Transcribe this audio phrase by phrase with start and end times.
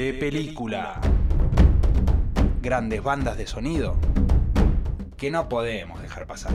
[0.00, 0.98] de película.
[2.62, 3.98] Grandes bandas de sonido
[5.18, 6.52] que no podemos dejar pasar.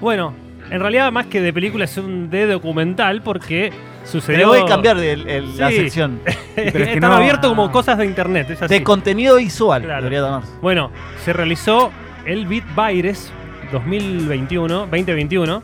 [0.00, 0.34] Bueno,
[0.68, 3.70] en realidad más que de película es un de documental porque
[4.10, 4.48] Sucedió...
[4.48, 6.20] voy a cambiar el- el- la sección.
[6.54, 8.74] Pero es que Están no- abiertos como cosas de internet, es así.
[8.74, 10.02] De contenido visual, Claro.
[10.02, 10.52] debería llamarse.
[10.62, 10.90] Bueno,
[11.24, 11.90] se realizó
[12.24, 13.30] el Beat Baires
[13.72, 15.62] 2021, 2021,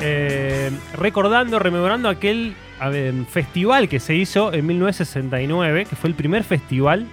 [0.00, 2.54] eh, recordando, rememorando aquel
[2.90, 7.06] ver, festival que se hizo en 1969, que fue el primer festival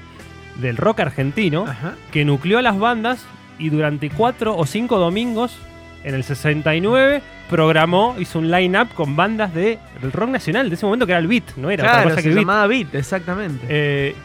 [0.60, 1.94] del rock argentino, Ajá.
[2.12, 3.26] que nucleó a las bandas
[3.58, 5.58] y durante cuatro o cinco domingos
[6.04, 10.86] en el 69 programó, hizo un line-up con bandas de, del rock nacional, de ese
[10.86, 12.40] momento que era el Beat, no era otra Claro, cosa que se Beat.
[12.42, 13.66] llamaba Beat, exactamente.
[13.70, 14.16] Eh,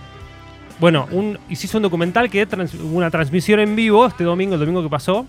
[0.78, 4.60] bueno, un, hizo un documental que trans- hubo una transmisión en vivo este domingo, el
[4.60, 5.26] domingo que pasó,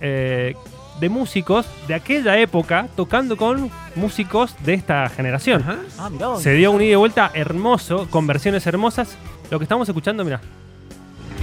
[0.00, 0.54] eh,
[1.00, 5.62] de músicos de aquella época tocando con músicos de esta generación.
[5.62, 5.76] Ajá.
[5.98, 6.36] Ah, mirá.
[6.36, 9.16] Se dio un ida y vuelta hermoso, con versiones hermosas.
[9.50, 10.40] Lo que estamos escuchando, mira.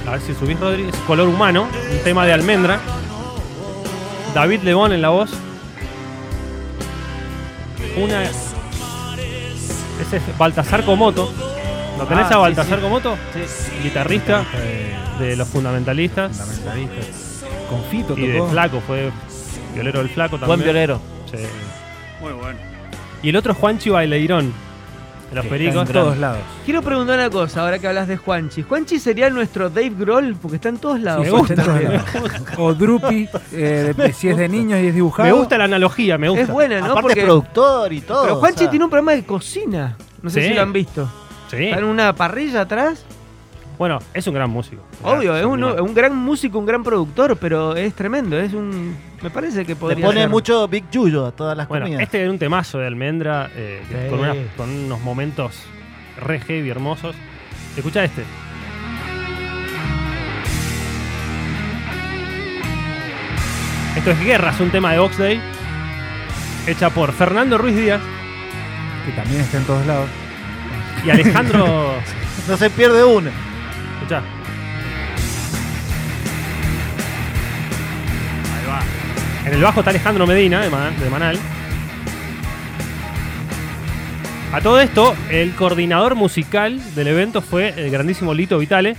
[0.07, 0.83] A ver si subís, Rodri.
[0.83, 2.79] Es Color Humano, un tema de almendra.
[4.33, 5.31] David Lebón en la voz.
[7.97, 8.23] Una.
[8.23, 11.31] Ese es Baltasar Comoto.
[11.97, 12.83] ¿Lo tenés Ah, a sí, Baltasar sí.
[12.83, 13.17] Comoto?
[13.83, 16.37] Guitarrista Eh, de los fundamentalistas.
[16.37, 17.43] fundamentalistas.
[17.69, 18.41] Con Fito Y de.
[18.49, 19.11] Flaco, fue
[19.73, 20.47] violero del Flaco también.
[20.47, 21.01] Buen violero.
[21.29, 21.37] Sí.
[22.21, 22.57] Muy bueno.
[23.21, 24.53] Y el otro es Juanchi Baileirón.
[25.29, 25.87] De los pericos.
[25.87, 26.39] En todos lados.
[26.65, 28.63] Quiero preguntar una cosa, ahora que hablas de Juanchi.
[28.63, 30.35] ¿Juanchi sería nuestro Dave Grohl?
[30.41, 31.23] Porque está en todos lados.
[31.25, 32.01] Me gusta todos lados.
[32.57, 35.27] O Drupi, eh, de- si es de niños y es dibujado.
[35.27, 36.43] Me gusta la analogía, me gusta.
[36.43, 36.85] Es buena, ¿no?
[36.87, 38.21] Aparte Porque- es productor y todo.
[38.23, 39.95] Pero o Juanchi sea, tiene un programa de cocina.
[40.21, 40.47] No sé Sí.
[40.49, 41.09] si lo han visto.
[41.51, 41.65] Sí.
[41.65, 43.05] Está en una parrilla atrás.
[43.79, 44.83] Bueno, es un gran músico.
[45.03, 48.37] Obvio, es un, un gran músico, un gran productor, pero es tremendo.
[48.37, 48.95] Es un.
[49.23, 50.05] Me parece que Le podría.
[50.05, 50.29] pone ser.
[50.29, 52.03] mucho Big Yuyo a todas las Bueno, comidas.
[52.03, 54.09] este era un temazo de almendra eh, Sí.
[54.09, 55.63] con, unas- con unos momentos
[56.21, 57.15] re heavy, hermosos.
[57.77, 58.23] Escucha este.
[63.95, 65.41] Esto es Guerras, un tema de Oxday.
[66.67, 68.01] Hecha por Fernando Ruiz Díaz
[69.05, 70.09] Que también está en todos lados.
[71.05, 71.93] y Alejandro.
[72.47, 73.29] No se pierde una.
[74.09, 74.23] Escuchá.
[78.55, 79.47] Ahí va.
[79.47, 81.37] En el bajo está Alejandro Medina, de, Ma- de Manal.
[84.51, 88.95] A todo esto, el coordinador musical del evento fue el grandísimo Lito Vitale,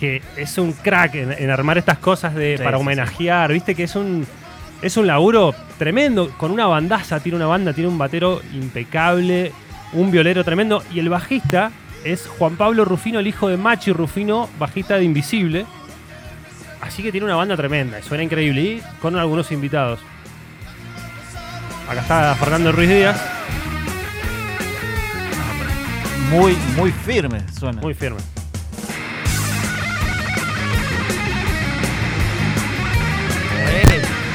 [0.00, 3.82] que es un crack en, en armar estas cosas de, Sí, para homenajear, viste que
[3.84, 4.26] es un,
[4.80, 9.52] es un laburo tremendo, con una bandaza, tiene una banda, tiene un batero impecable,
[9.92, 11.70] un violero tremendo, y el bajista
[12.04, 15.66] es Juan Pablo Rufino, el hijo de Machi Rufino, bajista de Invisible.
[16.80, 20.00] Así que tiene una banda tremenda, y suena increíble, y con algunos invitados.
[21.88, 23.20] Acá está Fernando Ruiz Díaz,
[26.30, 27.80] Muy, muy firme suena.
[27.80, 28.18] muy firme.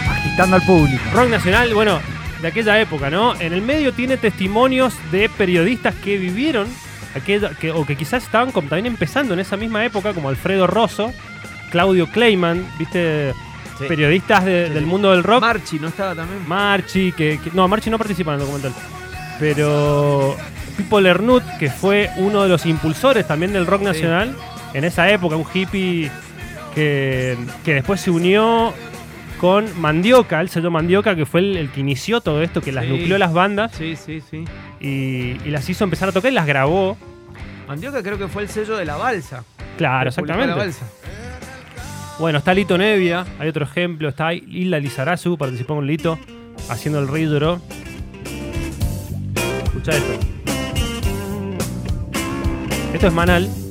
[0.09, 1.03] Agitando al público.
[1.13, 1.99] Rock nacional, bueno,
[2.41, 3.39] de aquella época, ¿no?
[3.39, 6.67] En el medio tiene testimonios de periodistas que vivieron
[7.15, 10.67] aquella, que, o que quizás estaban como también empezando en esa misma época, como Alfredo
[10.67, 11.11] Rosso,
[11.71, 13.33] Claudio Kleiman, ¿viste?
[13.77, 13.85] Sí.
[13.87, 15.41] Periodistas de- Sí, del mundo del rock.
[15.41, 16.47] Marchi, ¿no estaba también?
[16.47, 18.73] Marchi, que, que- no, Marchi no participa en el documental.
[19.39, 20.35] Pero
[20.77, 23.85] Pipo Lernut, que fue uno de los impulsores también del rock Sí.
[23.85, 24.35] nacional,
[24.73, 26.11] en esa época, un hippie
[26.75, 28.73] que, que después se unió
[29.39, 32.85] con Mandioca, el sello Mandioca, que fue el, el que inició todo esto, que las
[32.85, 34.43] nucleó las bandas Sí, sí, sí.
[34.79, 36.97] Y, y las hizo empezar a tocar y las grabó.
[37.67, 39.43] Mandioca creo que fue el sello de la balsa.
[39.77, 40.47] Claro, exactamente.
[40.47, 40.85] La balsa.
[42.19, 46.19] Bueno, está Lito Nevia, hay otro ejemplo, está Isla Lizarazu, participó con Lito,
[46.69, 47.61] haciendo el lloró.
[49.63, 50.19] Escucha esto.
[52.93, 53.68] Esto es Manal.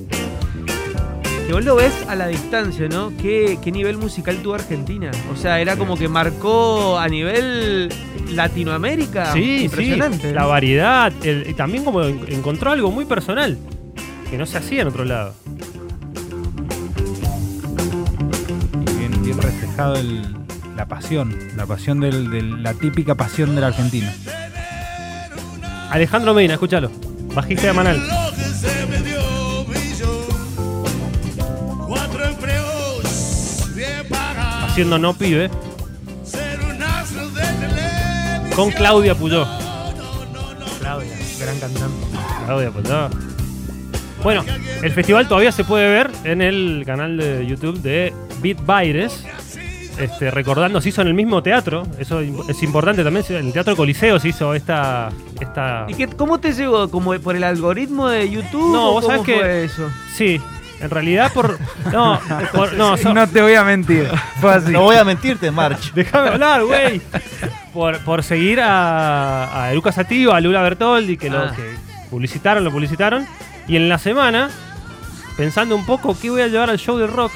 [1.48, 3.10] Que vos lo ves a la distancia, ¿no?
[3.16, 5.10] ¿Qué, qué nivel musical tuvo Argentina?
[5.32, 7.88] O sea, era como que marcó a nivel
[8.32, 9.32] Latinoamérica.
[9.32, 10.28] sí, impresionante.
[10.28, 11.10] sí, la variedad.
[11.22, 13.56] el- y también como en- encontró algo muy personal,
[14.28, 15.32] que no se hacía en otro lado.
[18.86, 20.36] Y bien, bien reflejado el-
[20.76, 21.34] la pasión.
[21.56, 24.10] La pasión del, del- la típica pasión del argentino.
[25.88, 26.90] Alejandro Medina, escúchalo.
[27.34, 28.02] Bajista de Manal.
[34.78, 35.50] Haciendo no pibe.
[38.54, 39.44] Con Claudia Puyó.
[40.78, 42.06] Claudia, gran cantante.
[42.46, 43.08] Claudia Puyó.
[44.22, 44.44] Bueno,
[44.80, 49.24] el festival todavía se puede ver en el canal de YouTube de Beat Baires.
[49.98, 51.82] Este, recordando, se hizo en el mismo teatro.
[51.98, 53.24] Eso es importante también.
[53.30, 55.08] En el Teatro Coliseo se hizo esta.
[55.40, 56.88] esta ¿Y qué, cómo te llegó?
[56.88, 58.72] ¿Como por el algoritmo de YouTube?
[58.72, 59.88] No, o vos sabés cómo que- fue eso?
[60.14, 60.40] Sí,
[60.80, 61.58] en realidad por.
[61.92, 62.20] No,
[62.52, 64.08] por- no, so- No te voy a mentir.
[64.40, 64.70] Fue así.
[64.72, 65.92] No voy a mentirte, March.
[65.94, 67.00] Déjame hablar, güey.
[67.72, 71.52] Por, por seguir a, a Lucas Sativa, a Lula Bertoldi, que lo Ah.
[71.54, 71.74] que
[72.10, 73.26] publicitaron, lo publicitaron.
[73.66, 74.50] Y en la semana,
[75.36, 77.32] pensando un poco qué voy a llevar al show de rock,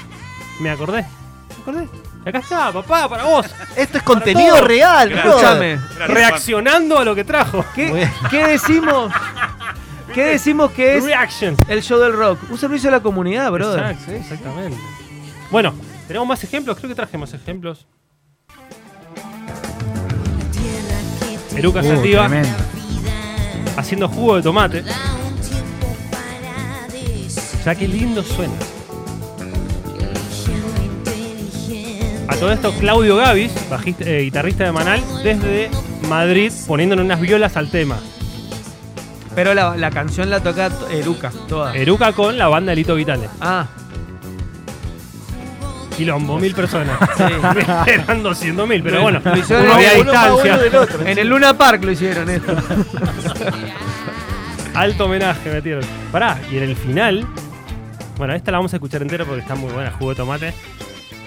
[0.61, 1.03] me acordé.
[1.03, 1.89] Me acordé.
[2.25, 3.47] Y acá está, papá, para vos.
[3.77, 4.67] Esto es contenido todo.
[4.69, 5.11] real.
[5.13, 5.79] Escúchame.
[6.07, 7.65] Reaccionando a lo que trajo.
[7.75, 9.13] ¿Qué, qué decimos?
[10.15, 11.57] ¿Qué decimos que es Reaction.
[11.69, 12.39] el show del rock?
[12.51, 13.83] Un servicio a la comunidad, brother.
[13.93, 14.77] Exacto, exactamente.
[15.51, 15.75] Bueno,
[16.07, 16.77] tenemos más ejemplos.
[16.77, 17.87] Creo que traje más ejemplos.
[21.57, 22.57] Eruca Uh, Sativa tremendo.
[23.77, 24.85] haciendo jugo de tomate.
[27.65, 28.55] Ya qué lindo suena.
[32.29, 35.71] A todo esto, Claudio Gavis, bajista- eh, guitarrista de Manal, desde
[36.09, 37.99] Madrid, poniéndole unas violas al tema.
[39.35, 41.75] Pero la, la canción la toca Eruca, toda.
[41.75, 43.31] Eruca con la banda Elito Vitales.
[43.41, 43.67] Ah,
[45.97, 46.99] Quilombo, mil personas.
[47.17, 47.25] sí.
[47.91, 50.55] Eran 200 mil, pero bueno, Lo hicieron uno había Uno distancia.
[50.55, 51.07] uno del otro.
[51.07, 52.57] en el Luna Park lo hicieron esto.
[54.75, 55.85] Alto homenaje metieron.
[56.11, 57.27] Pará, y en el final.
[58.17, 60.55] Bueno, esta la vamos a escuchar entera porque está muy buena, jugo de tomate.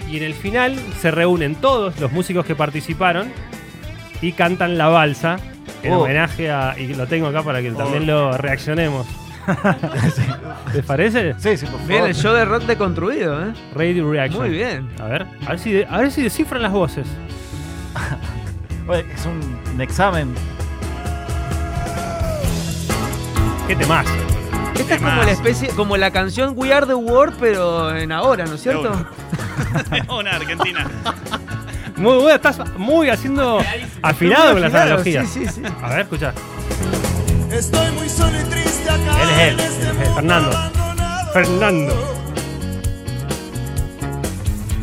[0.10, 3.32] Y en el final se reúnen todos los músicos que participaron
[4.22, 5.38] y cantan la balsa
[5.86, 6.02] en Oh.
[6.02, 6.78] homenaje a.
[6.78, 9.06] Y lo tengo acá para que también lo reaccionemos.
[10.74, 11.36] ¿Les parece?
[11.38, 11.88] Sí, sí, por favor.
[11.88, 13.54] Bien, el show de rock deconstruido, ¿eh?
[13.76, 14.42] Radio Reaction.
[14.42, 14.90] Muy bien.
[15.00, 17.06] A ver, a ver si, a ver si descifran las voces.
[18.88, 20.34] Oye, es un, un examen.
[23.68, 24.06] ¿Qué temas?
[24.78, 28.46] Esta es como la especie, como la canción We Are the World, pero en ahora,
[28.46, 28.92] ¿no es cierto?
[30.20, 30.86] Una Argentina.
[31.98, 33.60] Muy buena, estás muy haciendo
[34.02, 35.28] afilado con las analogías.
[35.30, 35.62] Sí, sí, sí.
[35.82, 36.34] A ver, escucha.
[37.52, 39.22] Estoy muy solo y triste acá.
[39.22, 40.58] Él es él, este él es él, mundo Fernando.
[40.58, 41.32] abandonado.
[41.34, 41.94] Fernando.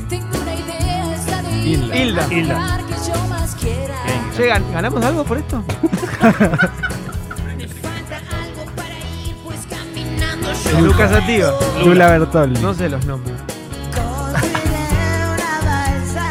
[0.08, 1.96] Tengo una idea, esa de Hilda.
[1.96, 2.26] Hilda.
[2.34, 2.78] Hilda.
[4.36, 5.62] Che, ¿gan- ¿ganamos algo por esto?
[10.72, 11.52] Pues Lucas Sativa.
[11.84, 12.60] Lula Bertoldi.
[12.60, 13.34] No sé los nombres.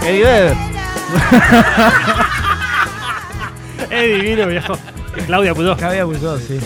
[0.04, 0.71] Eddie Vedder.
[3.90, 4.78] Es divino, viejo.
[5.26, 5.76] Claudia Pudó.
[5.76, 6.58] Cabía Buzó, sí.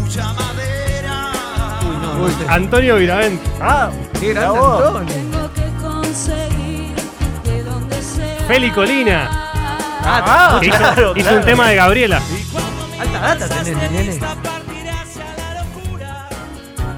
[0.00, 1.32] Mucha madera.
[1.82, 2.34] Uy, no, no sé.
[2.48, 3.40] Antonio Viravent.
[3.60, 4.84] Ah, Qué vos.
[4.86, 5.12] Antonio.
[5.14, 6.94] Tengo que conseguir
[7.44, 8.44] de donde sea.
[8.46, 9.28] Feli Colina.
[10.08, 11.38] Ah, que hizo, claro, hizo claro.
[11.38, 12.20] un tema de Gabriela.
[13.00, 14.20] alta data tenés, nene.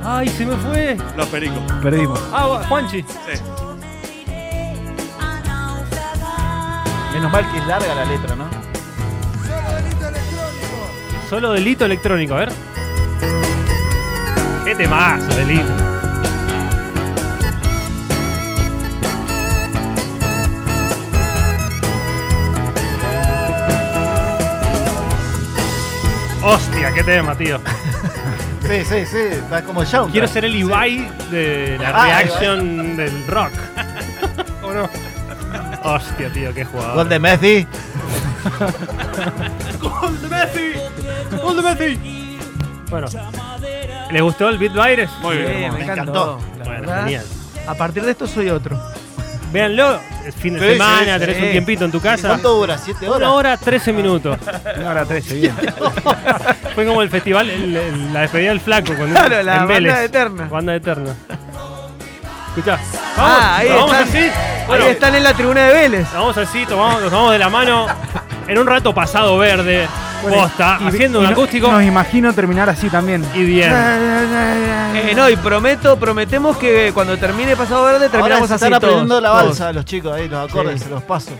[0.04, 0.98] Ay, se me fue.
[1.16, 1.58] Los pericos.
[1.82, 2.20] Perdimos.
[2.32, 3.00] Ah, Juanchi.
[3.02, 3.40] Sí.
[7.18, 8.48] Menos mal que es larga la letra, ¿no?
[11.28, 12.52] Solo delito electrónico, a ver.
[14.64, 15.72] Qué temazo, delito.
[26.44, 27.60] Hostia, qué tema, tío.
[28.60, 29.16] Sí, sí, sí.
[29.32, 30.10] Está como Shawn.
[30.10, 33.52] Quiero ser el Ibai de la Ah, reaction del rock.
[34.62, 34.90] ¿O no?
[35.94, 36.94] Hostia, tío, qué jugador.
[36.96, 37.66] Gol de Messi.
[39.80, 40.72] ¡Gol de Messi!
[41.42, 42.38] ¡Gol de Messi!
[42.90, 43.06] Bueno,
[44.10, 45.10] ¿les gustó el Beat Baires?
[45.22, 45.72] Muy Sí, bien.
[45.72, 46.38] me me encantó.
[46.64, 47.24] Bueno, verdad, genial.
[47.66, 48.80] A partir de esto soy otro.
[49.52, 51.42] Véanlo, es fin de Sí, semana, sí, tenés sí.
[51.44, 52.28] un tiempito en tu casa.
[52.28, 52.76] ¿Cuánto dura?
[52.78, 53.30] ¿Siete Una horas?
[53.30, 54.38] hora, 13 minutos.
[54.76, 55.54] Una hora 13, bien.
[56.74, 58.94] Fue como el festival, el- el- la despedida del flaco.
[58.94, 59.98] Cuando, Claro, la en banda Vélez.
[60.00, 60.48] eterna.
[60.48, 61.14] Banda eterna.
[62.48, 62.78] Escuchá.
[63.18, 64.08] Vamos, Ah, ahí vamos están.
[64.08, 64.30] así.
[64.66, 66.08] Bueno, Ahí están en la tribuna de Vélez.
[66.12, 67.86] Vamos así, tomamos, nos vamos de la mano.
[68.46, 69.86] En un rato pasado verde,
[70.22, 73.24] posta, Y- haciendo y un no- acústico Nos imagino terminar así también.
[73.34, 73.72] y bien.
[73.74, 79.08] Eh, no, y prometo, prometemos que cuando termine Pasado Verde Ahora terminamos así están aprendiendo
[79.08, 79.44] todos, la todos.
[79.58, 80.84] balsa los chicos ahí, los acordes, Sí.
[80.84, 81.30] se los paso.